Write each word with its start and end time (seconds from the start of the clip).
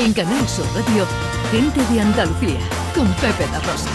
En 0.00 0.14
Canal 0.14 0.48
Sur 0.48 0.64
Radio, 0.74 1.06
Gente 1.52 1.78
de 1.92 2.00
Andalucía, 2.00 2.58
con 2.94 3.06
Pepe 3.16 3.46
La 3.52 3.60
Rosa. 3.60 3.90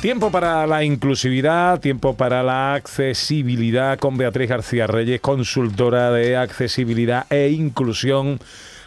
Tiempo 0.00 0.30
para 0.30 0.68
la 0.68 0.84
inclusividad, 0.84 1.80
tiempo 1.80 2.14
para 2.14 2.44
la 2.44 2.74
accesibilidad 2.74 3.98
con 3.98 4.16
Beatriz 4.16 4.48
García 4.48 4.86
Reyes, 4.86 5.20
consultora 5.20 6.12
de 6.12 6.36
accesibilidad 6.36 7.26
e 7.28 7.48
inclusión 7.48 8.38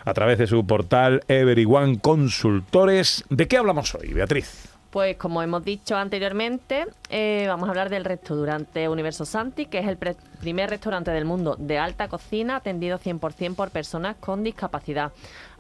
a 0.05 0.13
través 0.13 0.38
de 0.38 0.47
su 0.47 0.65
portal 0.65 1.25
Everyone 1.27 1.99
Consultores. 1.99 3.25
¿De 3.29 3.49
qué 3.49 3.58
hablamos 3.58 3.94
hoy, 3.95 4.13
Beatriz? 4.13 4.74
Pues 4.95 5.17
como 5.17 5.44
hemos 5.44 5.66
dicho 5.66 5.98
anteriormente, 5.98 6.85
eh, 7.09 7.44
vamos 7.49 7.67
a 7.67 7.72
hablar 7.72 7.90
del 7.90 8.05
restaurante 8.05 8.88
Universo 8.88 9.26
Santi, 9.26 9.66
que 9.66 9.80
es 9.80 9.88
el 9.90 9.98
primer 9.98 10.70
restaurante 10.70 11.12
del 11.12 11.26
mundo 11.26 11.58
de 11.59 11.77
alta 11.77 12.08
cocina 12.08 12.55
atendido 12.55 12.98
100% 12.98 13.55
por 13.55 13.71
personas 13.71 14.16
con 14.16 14.41
discapacidad. 14.41 15.12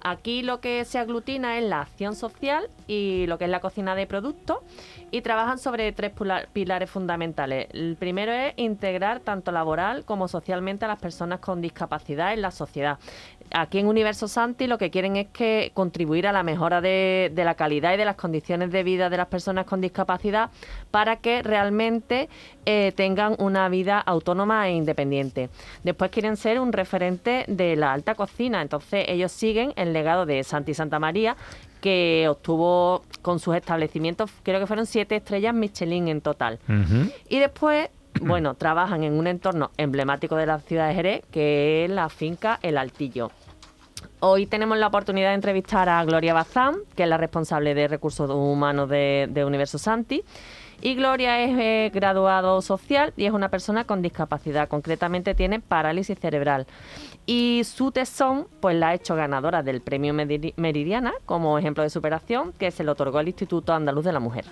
Aquí 0.01 0.41
lo 0.41 0.61
que 0.61 0.85
se 0.85 0.99
aglutina 0.99 1.57
es 1.57 1.65
la 1.65 1.81
acción 1.81 2.15
social 2.15 2.69
y 2.87 3.25
lo 3.27 3.37
que 3.37 3.43
es 3.43 3.49
la 3.49 3.59
cocina 3.59 3.93
de 3.93 4.07
productos 4.07 4.59
y 5.11 5.21
trabajan 5.21 5.57
sobre 5.57 5.91
tres 5.91 6.13
pilares 6.53 6.89
fundamentales. 6.89 7.67
El 7.73 7.97
primero 7.97 8.31
es 8.31 8.53
integrar 8.55 9.19
tanto 9.19 9.51
laboral 9.51 10.05
como 10.05 10.29
socialmente 10.29 10.85
a 10.85 10.87
las 10.87 10.99
personas 10.99 11.41
con 11.41 11.59
discapacidad 11.59 12.33
en 12.33 12.41
la 12.41 12.51
sociedad. 12.51 12.99
Aquí 13.57 13.79
en 13.79 13.87
Universo 13.87 14.27
Santi 14.27 14.67
lo 14.67 14.77
que 14.77 14.91
quieren 14.91 15.15
es 15.15 15.27
que 15.27 15.71
contribuir 15.73 16.27
a 16.27 16.33
la 16.33 16.43
mejora 16.43 16.81
de, 16.81 17.31
de 17.33 17.45
la 17.45 17.55
calidad 17.55 17.93
y 17.93 17.97
de 17.97 18.03
las 18.03 18.17
condiciones 18.17 18.69
de 18.69 18.83
vida 18.83 19.09
de 19.09 19.15
las 19.15 19.27
personas 19.27 19.65
con 19.65 19.79
discapacidad 19.79 20.49
para 20.91 21.15
que 21.15 21.41
realmente 21.41 22.27
eh, 22.65 22.91
tengan 22.97 23.37
una 23.39 23.69
vida 23.69 23.99
autónoma 23.99 24.67
e 24.67 24.73
independiente. 24.73 25.49
Después 25.85 26.11
quieren 26.11 26.35
ser 26.35 26.59
un 26.59 26.73
referente 26.73 27.45
de 27.47 27.77
la 27.77 27.93
alta 27.93 28.15
cocina, 28.15 28.61
entonces 28.61 29.05
ellos 29.07 29.31
siguen 29.31 29.71
el 29.77 29.93
legado 29.93 30.25
de 30.25 30.43
Santi 30.43 30.73
Santa 30.73 30.99
María, 30.99 31.37
que 31.79 32.27
obtuvo 32.27 33.03
con 33.21 33.39
sus 33.39 33.55
establecimientos, 33.55 34.31
creo 34.43 34.59
que 34.59 34.67
fueron 34.67 34.85
siete 34.85 35.15
estrellas 35.15 35.53
Michelin 35.53 36.07
en 36.07 36.19
total. 36.19 36.59
Y 37.29 37.39
después 37.39 37.89
bueno, 38.21 38.55
trabajan 38.55 39.03
en 39.03 39.13
un 39.13 39.27
entorno 39.27 39.71
emblemático 39.77 40.35
de 40.35 40.45
la 40.45 40.59
ciudad 40.59 40.87
de 40.87 40.95
Jerez, 40.95 41.21
que 41.31 41.85
es 41.85 41.91
la 41.91 42.09
finca 42.09 42.59
El 42.61 42.77
Altillo. 42.77 43.31
Hoy 44.19 44.45
tenemos 44.45 44.77
la 44.77 44.87
oportunidad 44.87 45.29
de 45.29 45.35
entrevistar 45.35 45.89
a 45.89 46.03
Gloria 46.03 46.33
Bazán, 46.33 46.75
que 46.95 47.03
es 47.03 47.09
la 47.09 47.17
responsable 47.17 47.75
de 47.75 47.87
recursos 47.87 48.29
humanos 48.29 48.89
de, 48.89 49.27
de 49.29 49.45
Universo 49.45 49.77
Santi. 49.77 50.23
Y 50.81 50.95
Gloria 50.95 51.41
es 51.41 51.57
eh, 51.57 51.91
graduado 51.93 52.61
social 52.61 53.13
y 53.17 53.25
es 53.25 53.31
una 53.31 53.49
persona 53.49 53.85
con 53.85 54.01
discapacidad, 54.01 54.67
concretamente 54.67 55.33
tiene 55.33 55.59
parálisis 55.59 56.19
cerebral. 56.19 56.67
Y 57.25 57.63
su 57.63 57.91
tesón 57.91 58.47
pues 58.59 58.75
la 58.75 58.89
ha 58.89 58.93
hecho 58.93 59.15
ganadora 59.15 59.63
del 59.63 59.81
premio 59.81 60.13
Meridiana 60.13 61.13
como 61.25 61.57
ejemplo 61.57 61.83
de 61.83 61.89
superación 61.89 62.53
que 62.53 62.69
se 62.69 62.83
le 62.83 62.91
otorgó 62.91 63.17
al 63.17 63.27
Instituto 63.27 63.73
Andaluz 63.73 64.05
de 64.05 64.13
la 64.13 64.19
Mujer. 64.19 64.45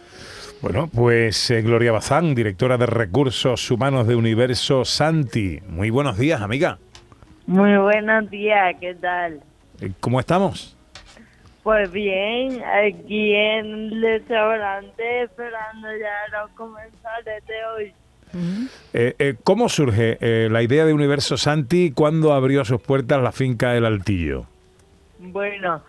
Bueno, 0.62 0.90
pues 0.94 1.52
eh, 1.52 1.62
Gloria 1.62 1.92
Bazán, 1.92 2.34
directora 2.34 2.78
de 2.78 2.86
Recursos 2.88 3.70
Humanos 3.70 4.08
de 4.08 4.16
Universo 4.16 4.86
Santi. 4.86 5.60
Muy 5.68 5.90
buenos 5.90 6.18
días, 6.18 6.42
amiga. 6.42 6.80
Muy 7.46 7.78
buenos 7.78 8.30
días, 8.30 8.76
¿qué 8.80 8.96
tal? 8.96 9.42
Eh, 9.82 9.92
¿Cómo 10.00 10.20
estamos? 10.20 10.78
Pues 11.64 11.89
bien, 11.92 12.61
aquí 12.61 13.33
en 13.33 13.66
el 13.66 14.02
restaurante 14.02 15.23
esperando 15.23 15.88
ya 15.97 16.38
los 16.42 16.52
comensales 16.52 17.45
de 17.45 17.66
hoy. 17.66 17.94
Eh, 18.94 19.16
eh, 19.17 19.36
¿Cómo 19.43 19.70
surge 19.70 20.17
eh, 20.20 20.49
la 20.52 20.61
idea 20.61 20.86
de 20.86 20.93
Universo 20.93 21.38
Santi 21.38 21.92
cuando 21.92 22.33
abrió 22.33 22.65
sus 22.65 22.82
puertas 22.82 23.21
la 23.21 23.32
finca 23.32 23.71
del 23.71 23.86
Altillo? 23.86 24.45
Bueno, 25.20 25.82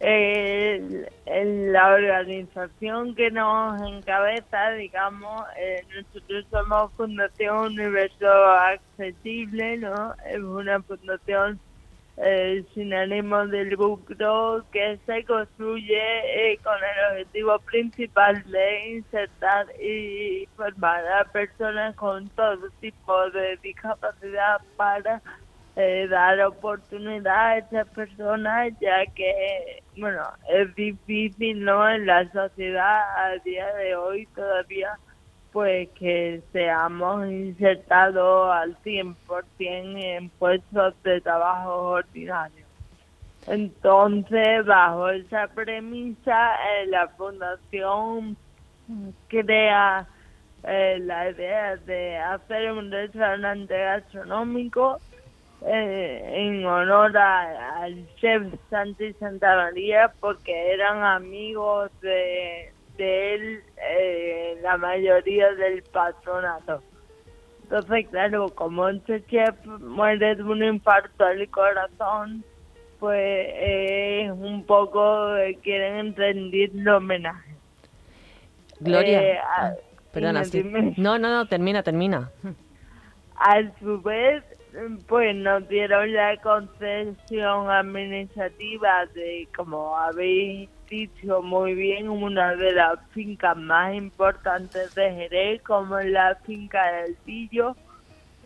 la 0.00 1.88
organización 1.88 3.14
que 3.14 3.30
nos 3.30 3.82
encabeza, 3.82 4.70
digamos, 4.70 5.42
nosotros 5.94 6.46
somos 6.50 6.92
Fundación 6.94 7.72
Universo 7.72 8.32
Accesible, 8.32 9.76
¿no? 9.76 10.14
Es 10.26 10.38
una 10.38 10.80
fundación 10.82 11.60
eh, 12.20 12.64
sin 12.74 12.92
ánimo 12.92 13.46
de 13.46 13.64
lucro 13.66 14.64
que 14.72 14.98
se 15.06 15.24
construye 15.24 16.52
eh, 16.52 16.58
con 16.64 16.74
el 16.74 17.12
objetivo 17.12 17.58
principal 17.60 18.42
de 18.50 18.96
insertar 18.96 19.66
y 19.80 20.48
formar 20.56 21.06
a 21.06 21.24
personas 21.26 21.94
con 21.94 22.28
todo 22.30 22.68
tipo 22.80 23.30
de 23.30 23.56
discapacidad 23.62 24.60
para 24.76 25.22
eh, 25.76 26.08
dar 26.10 26.40
oportunidad 26.40 27.50
a 27.50 27.58
esas 27.58 27.86
personas 27.90 28.72
ya 28.80 29.06
que 29.14 29.80
bueno 29.96 30.24
es 30.48 30.74
difícil 30.74 31.64
no 31.64 31.88
en 31.88 32.04
la 32.04 32.28
sociedad 32.32 33.26
a 33.26 33.36
día 33.44 33.72
de 33.74 33.94
hoy 33.94 34.26
todavía 34.34 34.98
pues 35.58 35.88
que 35.98 36.40
seamos 36.52 37.26
insertados 37.26 38.52
al 38.54 38.80
100% 38.84 39.16
en 39.58 40.28
puestos 40.28 40.94
de 41.02 41.20
trabajo 41.20 41.94
ordinarios. 41.98 42.68
Entonces, 43.48 44.64
bajo 44.64 45.08
esa 45.10 45.48
premisa, 45.48 46.54
eh, 46.54 46.86
la 46.86 47.08
Fundación 47.08 48.36
crea 49.26 50.06
eh, 50.62 51.00
la 51.00 51.30
idea 51.30 51.74
de 51.74 52.18
hacer 52.18 52.70
un 52.70 52.92
restaurante 52.92 53.76
gastronómico 53.76 55.00
eh, 55.66 56.34
en 56.36 56.64
honor 56.66 57.16
al 57.16 58.06
chef 58.20 58.44
Santi 58.70 59.12
Santa 59.14 59.56
María 59.56 60.12
porque 60.20 60.72
eran 60.72 61.02
amigos 61.02 61.90
de, 62.00 62.70
de 62.98 63.34
él 63.34 63.62
eh, 63.76 64.58
la 64.62 64.76
mayoría 64.76 65.54
del 65.54 65.82
patronato. 65.84 66.82
Entonces, 67.62 68.06
claro, 68.10 68.48
como 68.50 68.88
este 68.88 69.24
chef 69.26 69.54
muere 69.66 70.34
de 70.34 70.42
un 70.42 70.62
infarto 70.62 71.24
al 71.24 71.48
corazón, 71.48 72.44
pues 72.98 73.48
es 73.60 74.30
un 74.30 74.64
poco 74.64 75.34
quieren 75.62 76.14
rendir 76.16 76.70
el 76.74 76.88
homenaje. 76.88 77.54
Gloria, 78.80 79.22
eh, 79.22 79.38
ah, 79.42 79.72
perdona, 80.12 80.42
no, 80.96 81.18
no, 81.18 81.28
no, 81.30 81.46
termina, 81.46 81.82
termina. 81.82 82.30
A 83.36 83.60
su 83.80 84.00
vez, 84.00 84.44
pues 85.06 85.34
nos 85.34 85.68
dieron 85.68 86.12
la 86.12 86.36
concesión 86.38 87.70
administrativa 87.70 89.06
de, 89.14 89.48
como 89.56 89.96
habéis 89.96 90.68
dicho 90.88 91.42
muy 91.42 91.74
bien, 91.74 92.08
una 92.08 92.54
de 92.54 92.72
las 92.72 92.98
fincas 93.10 93.56
más 93.56 93.94
importantes 93.94 94.94
de 94.94 95.12
Jerez, 95.12 95.62
como 95.62 95.98
la 96.00 96.34
finca 96.46 96.92
del 96.92 97.16
Tillo. 97.18 97.76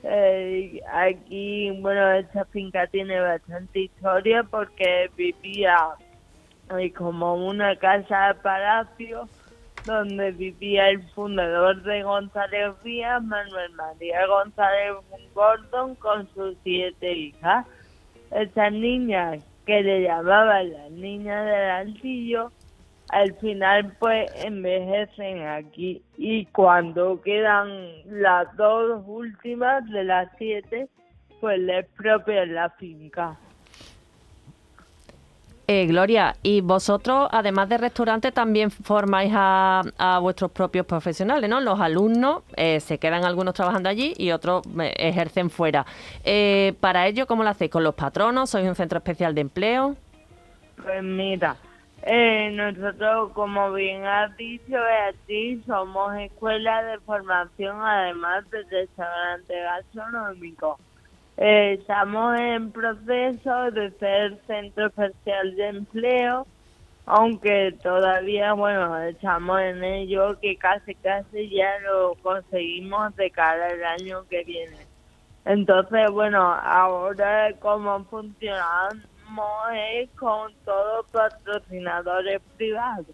Eh, 0.04 0.80
aquí, 0.92 1.70
bueno, 1.80 2.10
esta 2.12 2.44
finca 2.46 2.86
tiene 2.88 3.20
bastante 3.20 3.80
historia 3.80 4.42
porque 4.42 5.10
vivía 5.16 5.78
eh, 6.76 6.92
como 6.92 7.34
una 7.34 7.76
casa 7.76 8.28
de 8.28 8.34
palacio 8.34 9.28
donde 9.84 10.30
vivía 10.32 10.88
el 10.90 11.02
fundador 11.10 11.82
de 11.82 12.02
González 12.02 12.74
Vías, 12.82 13.22
Manuel 13.22 13.72
María 13.72 14.26
González 14.26 14.94
Gordon, 15.34 15.94
con 15.96 16.28
sus 16.34 16.56
siete 16.62 17.12
hijas. 17.12 17.66
Estas 18.30 18.72
niñas 18.72 19.44
que 19.66 19.82
le 19.82 20.02
llamaban 20.02 20.72
las 20.72 20.90
niñas 20.90 21.44
del 21.44 21.70
altillo, 21.70 22.52
al 23.10 23.34
final 23.34 23.94
pues 23.98 24.30
envejecen 24.44 25.46
aquí 25.46 26.02
y 26.16 26.46
cuando 26.46 27.20
quedan 27.20 27.68
las 28.06 28.54
dos 28.56 29.02
últimas 29.06 29.88
de 29.90 30.04
las 30.04 30.28
siete, 30.38 30.88
pues 31.40 31.58
les 31.58 31.86
propian 31.88 32.54
la 32.54 32.70
finca. 32.70 33.38
Eh, 35.74 35.86
Gloria, 35.86 36.36
y 36.42 36.60
vosotros, 36.60 37.30
además 37.32 37.66
de 37.70 37.78
restaurante, 37.78 38.30
también 38.30 38.70
formáis 38.70 39.32
a, 39.34 40.18
vuestros 40.20 40.50
propios 40.50 40.84
profesionales, 40.84 41.48
¿no? 41.48 41.62
Los 41.62 41.80
alumnos, 41.80 42.42
eh, 42.58 42.78
se 42.80 42.98
quedan 42.98 43.24
algunos 43.24 43.54
trabajando 43.54 43.88
allí 43.88 44.12
y 44.18 44.32
otros 44.32 44.66
eh, 44.78 44.92
ejercen 44.98 45.48
fuera. 45.48 45.86
para 46.78 47.06
ello, 47.06 47.26
¿cómo 47.26 47.42
lo 47.42 47.48
hacéis? 47.48 47.70
¿Con 47.70 47.84
los 47.84 47.94
patronos? 47.94 48.50
¿Sois 48.50 48.68
un 48.68 48.74
centro 48.74 48.98
especial 48.98 49.34
de 49.34 49.40
empleo? 49.40 49.96
Pues 50.82 51.02
mira, 51.02 51.56
nosotros, 52.52 53.32
como 53.32 53.72
bien 53.72 54.04
has 54.04 54.36
dicho, 54.36 54.72
Beatriz, 54.72 55.64
somos 55.64 56.14
escuela 56.16 56.82
de 56.82 56.98
formación, 56.98 57.80
además 57.80 58.44
de 58.50 58.62
restaurante 58.64 59.54
gastronómico. 59.58 60.78
Estamos 61.44 62.38
en 62.38 62.70
proceso 62.70 63.70
de 63.72 63.90
ser 63.98 64.38
centro 64.46 64.86
especial 64.86 65.56
de 65.56 65.68
empleo 65.68 66.46
aunque 67.06 67.76
todavía, 67.82 68.52
bueno, 68.52 68.96
estamos 69.02 69.60
en 69.60 69.82
ello, 69.82 70.38
que 70.40 70.56
casi, 70.56 70.94
casi 70.94 71.50
ya 71.50 71.78
lo 71.80 72.14
conseguimos 72.22 73.14
de 73.16 73.30
cara 73.30 73.66
al 73.66 73.84
año 74.00 74.24
que 74.28 74.44
viene. 74.44 74.76
Entonces, 75.44 76.10
bueno, 76.12 76.40
ahora 76.40 77.52
como 77.58 78.04
funcionamos 78.04 79.02
es 79.74 80.08
con 80.10 80.52
todos 80.64 81.06
patrocinadores 81.10 82.40
privados. 82.56 83.06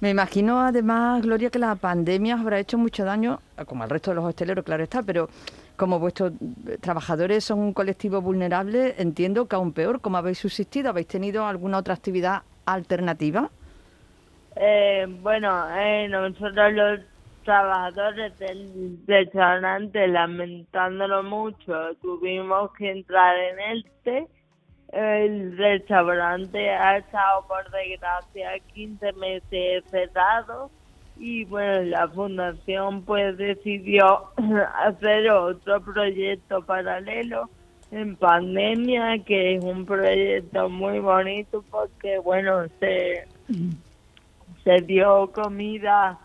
Me 0.00 0.10
imagino 0.10 0.60
además, 0.60 1.22
Gloria, 1.22 1.50
que 1.50 1.58
la 1.58 1.74
pandemia 1.74 2.38
habrá 2.38 2.60
hecho 2.60 2.78
mucho 2.78 3.04
daño, 3.04 3.40
como 3.66 3.82
al 3.82 3.90
resto 3.90 4.12
de 4.12 4.16
los 4.16 4.24
hosteleros, 4.24 4.64
claro 4.64 4.84
está, 4.84 5.02
pero 5.02 5.28
como 5.76 5.98
vuestros 5.98 6.32
trabajadores 6.80 7.44
son 7.44 7.58
un 7.58 7.72
colectivo 7.72 8.20
vulnerable, 8.20 8.94
entiendo 8.98 9.46
que 9.48 9.56
aún 9.56 9.72
peor, 9.72 10.00
¿cómo 10.00 10.16
habéis 10.16 10.38
subsistido? 10.38 10.90
¿Habéis 10.90 11.08
tenido 11.08 11.46
alguna 11.46 11.78
otra 11.78 11.94
actividad 11.94 12.42
alternativa? 12.64 13.50
Eh, 14.56 15.06
bueno, 15.20 15.66
eh, 15.76 16.08
nosotros 16.08 16.72
los 16.72 17.00
trabajadores 17.44 18.38
del 18.38 18.98
restaurante, 19.06 20.06
lamentándolo 20.06 21.22
mucho, 21.22 21.94
tuvimos 22.00 22.72
que 22.74 22.90
entrar 22.90 23.36
en 23.36 23.78
este. 23.78 24.28
El 24.92 25.56
restaurante 25.58 26.70
ha 26.70 26.98
estado, 26.98 27.46
por 27.48 27.68
desgracia, 27.70 28.50
15 28.74 29.12
meses 29.14 29.84
cerrado 29.90 30.70
y 31.16 31.44
bueno, 31.44 31.82
la 31.82 32.08
fundación 32.08 33.02
pues 33.02 33.36
decidió 33.36 34.30
hacer 34.84 35.30
otro 35.30 35.80
proyecto 35.80 36.64
paralelo 36.64 37.48
en 37.90 38.16
pandemia, 38.16 39.18
que 39.24 39.56
es 39.56 39.64
un 39.64 39.86
proyecto 39.86 40.68
muy 40.68 40.98
bonito 40.98 41.64
porque 41.70 42.18
bueno, 42.18 42.66
se, 42.80 43.26
se 44.64 44.80
dio 44.82 45.30
comida, 45.32 46.18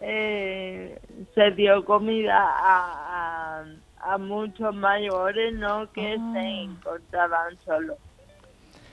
eh, 0.00 1.00
se 1.34 1.50
dio 1.52 1.84
comida 1.84 2.38
a, 2.38 3.64
a, 4.00 4.18
muchos 4.18 4.72
mayores, 4.74 5.54
¿no? 5.54 5.90
Que 5.92 6.16
ah. 6.18 6.32
se 6.32 6.62
encontraban 6.62 7.58
solos. 7.64 7.98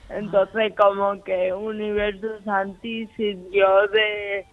Entonces 0.09 0.73
como 0.75 1.23
que 1.23 1.53
Universo 1.53 2.27
Santi 2.43 3.07
sirvió 3.15 3.87
de 3.87 4.45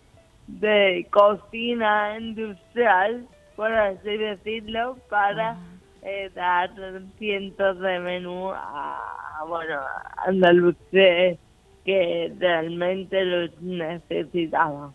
de 0.60 1.06
cocina 1.10 2.18
industrial, 2.18 3.26
por 3.56 3.72
así 3.72 4.16
decirlo, 4.16 4.98
para 5.08 5.56
eh, 6.02 6.30
dar 6.34 6.70
cientos 7.18 7.78
de 7.80 7.98
menús 8.00 8.52
a, 8.56 9.44
bueno, 9.48 9.80
andaluces 10.26 11.38
que 11.84 12.32
realmente 12.38 13.24
los 13.24 13.50
necesitaban. 13.60 14.92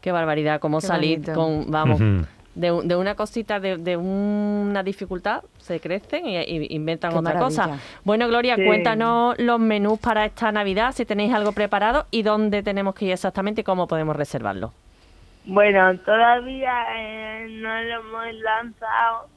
Qué 0.00 0.12
barbaridad, 0.12 0.60
cómo 0.60 0.80
salir 0.80 1.30
con, 1.32 1.70
vamos, 1.70 2.00
de, 2.54 2.96
una 2.96 3.14
cosita, 3.14 3.60
de, 3.60 3.96
una 3.96 4.82
dificultad, 4.82 5.42
se 5.58 5.80
crecen 5.80 6.26
y, 6.26 6.74
inventan 6.74 7.14
otra 7.14 7.38
cosa. 7.38 7.78
Bueno, 8.04 8.26
Gloria, 8.28 8.56
cuéntanos 8.56 9.38
los 9.38 9.60
menús 9.60 9.98
para 9.98 10.24
esta 10.24 10.50
Navidad, 10.52 10.92
si 10.92 11.04
tenéis 11.04 11.34
algo 11.34 11.52
preparado 11.52 12.06
y 12.10 12.22
dónde 12.22 12.62
tenemos 12.62 12.94
que 12.94 13.06
ir 13.06 13.12
exactamente 13.12 13.60
y 13.60 13.64
cómo 13.64 13.86
podemos 13.86 14.16
reservarlo. 14.16 14.72
Bueno, 15.46 15.98
todavía 16.00 16.84
eh, 16.96 17.46
no 17.48 17.82
lo 17.82 18.00
hemos 18.00 18.34
lanzado, 18.42 19.28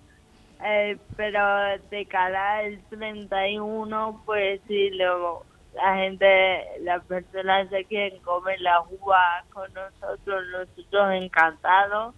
eh, 0.64 0.98
pero 1.16 1.42
de 1.90 2.06
cara 2.06 2.58
al 2.58 2.80
31, 2.90 4.22
pues 4.26 4.60
sí, 4.68 4.90
luego 4.92 5.46
la 5.74 5.96
gente, 5.96 6.66
las 6.82 7.04
personas 7.06 7.70
se 7.70 7.86
quieren 7.86 8.20
comer 8.22 8.60
la 8.62 8.82
uva 8.82 9.44
con 9.54 9.74
nosotros, 9.74 10.44
nosotros 10.52 11.14
encantados. 11.14 12.14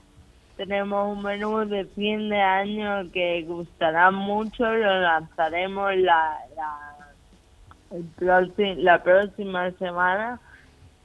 Tenemos 0.58 1.16
un 1.16 1.24
menú 1.24 1.66
de 1.66 1.86
fin 1.86 2.30
de 2.30 2.42
año 2.42 3.12
que 3.12 3.44
gustará 3.44 4.10
mucho, 4.10 4.64
lo 4.64 5.00
lanzaremos 5.00 5.96
la, 5.98 6.40
la, 8.20 8.50
la 8.78 9.04
próxima 9.04 9.70
semana 9.72 10.40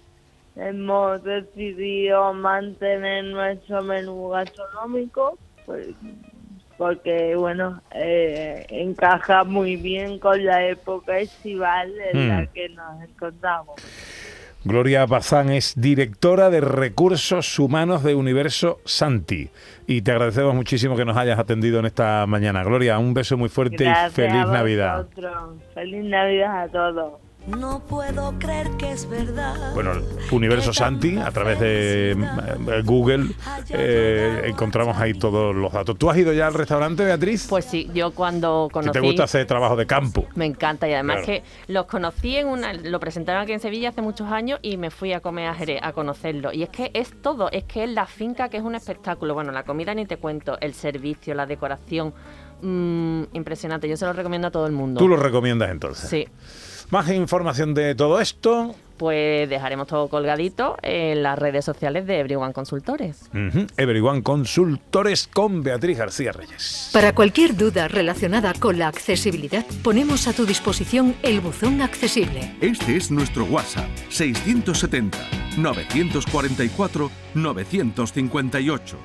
hemos 0.55 1.23
decidido 1.23 2.33
mantener 2.33 3.25
nuestro 3.25 3.83
menú 3.83 4.29
gastronómico, 4.29 5.37
pues 5.67 5.89
porque 6.77 7.35
bueno, 7.35 7.81
eh, 7.91 8.65
encaja 8.69 9.43
muy 9.43 9.75
bien 9.75 10.19
con 10.19 10.43
la 10.43 10.65
época 10.65 11.19
estival 11.19 11.93
en 12.11 12.29
la 12.29 12.41
hmm. 12.41 12.47
que 12.53 12.69
nos 12.69 13.03
encontramos. 13.03 13.75
Gloria 14.63 15.05
Bazán 15.05 15.51
es 15.51 15.73
directora 15.77 16.49
de 16.49 16.59
Recursos 16.59 17.59
Humanos 17.59 18.03
de 18.03 18.15
Universo 18.15 18.79
Santi 18.83 19.49
y 19.85 20.01
te 20.01 20.11
agradecemos 20.11 20.55
muchísimo 20.55 20.95
que 20.95 21.05
nos 21.05 21.15
hayas 21.17 21.37
atendido 21.37 21.77
en 21.79 21.85
esta 21.85 22.25
mañana. 22.25 22.63
Gloria, 22.63 22.97
un 22.97 23.13
beso 23.13 23.37
muy 23.37 23.49
fuerte 23.49 23.85
y 23.85 24.11
feliz 24.11 24.47
Navidad. 24.47 25.05
Feliz 25.75 26.03
Navidad 26.05 26.63
a 26.63 26.67
todos. 26.67 27.24
No 27.47 27.79
puedo 27.79 28.33
creer 28.39 28.71
que 28.71 28.91
es 28.91 29.07
verdad. 29.07 29.73
Bueno, 29.75 29.91
Universo 30.31 30.73
Santi, 30.73 31.17
a 31.17 31.29
través 31.31 31.59
de 31.59 32.11
eh, 32.11 32.81
Google, 32.83 33.35
eh, 33.69 34.41
encontramos 34.45 34.97
ahí 34.97 35.13
todos 35.13 35.55
los 35.55 35.71
datos. 35.71 35.97
¿Tú 35.97 36.09
has 36.09 36.17
ido 36.17 36.33
ya 36.33 36.47
al 36.47 36.55
restaurante, 36.55 37.03
Beatriz? 37.05 37.45
Pues 37.47 37.65
sí, 37.65 37.89
yo 37.93 38.11
cuando 38.11 38.67
conocí... 38.71 38.93
¿Te 38.93 38.99
gusta 38.99 39.25
hacer 39.25 39.45
trabajo 39.45 39.75
de 39.75 39.85
campo? 39.85 40.25
Me 40.33 40.45
encanta 40.45 40.89
y 40.89 40.93
además 40.93 41.23
que 41.23 41.43
los 41.67 41.85
conocí 41.85 42.35
en 42.35 42.47
una... 42.47 42.73
Lo 42.73 42.99
presentaron 42.99 43.43
aquí 43.43 43.51
en 43.51 43.59
Sevilla 43.59 43.89
hace 43.89 44.01
muchos 44.01 44.31
años 44.31 44.59
y 44.63 44.77
me 44.77 44.89
fui 44.89 45.13
a 45.13 45.19
comer 45.19 45.47
a 45.47 45.53
Jerez 45.53 45.79
a 45.83 45.93
conocerlo. 45.93 46.51
Y 46.51 46.63
es 46.63 46.69
que 46.69 46.89
es 46.93 47.21
todo, 47.21 47.51
es 47.51 47.65
que 47.65 47.83
es 47.83 47.89
la 47.91 48.07
finca 48.07 48.49
que 48.49 48.57
es 48.57 48.63
un 48.63 48.73
espectáculo. 48.73 49.35
Bueno, 49.35 49.51
la 49.51 49.63
comida 49.63 49.93
ni 49.93 50.05
te 50.07 50.17
cuento, 50.17 50.57
el 50.61 50.73
servicio, 50.73 51.35
la 51.35 51.45
decoración, 51.45 52.13
mm, 52.61 53.23
impresionante. 53.33 53.87
Yo 53.87 53.97
se 53.97 54.05
lo 54.05 54.13
recomiendo 54.13 54.47
a 54.47 54.51
todo 54.51 54.65
el 54.65 54.73
mundo. 54.73 54.99
¿Tú 54.99 55.07
lo 55.07 55.17
recomiendas 55.17 55.69
entonces? 55.69 56.09
Sí. 56.09 56.27
Más 56.89 57.09
información 57.09 57.73
de 57.73 57.95
todo 57.95 58.19
esto. 58.19 58.75
Pues 58.97 59.49
dejaremos 59.49 59.87
todo 59.87 60.07
colgadito 60.07 60.77
en 60.81 61.21
las 61.21 61.37
redes 61.37 61.65
sociales 61.65 62.07
de 62.07 62.19
Everyone 62.19 62.53
Consultores. 62.53 63.29
Everyone 63.75 64.23
Consultores 64.23 65.27
con 65.27 65.63
Beatriz 65.63 65.97
García 65.97 66.31
Reyes. 66.31 66.91
Para 66.93 67.13
cualquier 67.13 67.57
duda 67.57 67.89
relacionada 67.89 68.53
con 68.53 68.79
la 68.79 68.87
accesibilidad, 68.87 69.65
ponemos 69.83 70.29
a 70.29 70.33
tu 70.33 70.45
disposición 70.45 71.13
el 71.23 71.41
buzón 71.41 71.81
accesible. 71.81 72.55
Este 72.61 72.95
es 72.95 73.11
nuestro 73.11 73.43
WhatsApp 73.45 73.89
670 74.09 75.17
944 75.57 77.11
958. 77.33 78.97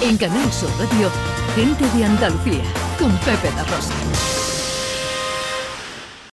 En 0.00 0.16
Canal 0.18 0.52
Sur 0.52 0.70
Radio, 0.78 1.08
gente 1.54 1.96
de 1.96 2.04
Andalucía 2.04 2.83
con 2.98 3.16
Pepe 3.18 3.50
La 3.56 3.64
Rosa. 3.64 4.33